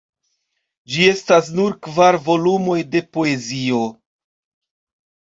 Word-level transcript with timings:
Ĝi 0.93 1.03
estas 1.09 1.49
nur 1.59 1.75
kvar 1.87 2.17
volumoj 2.29 2.77
de 2.95 3.01
poezio. 3.17 3.83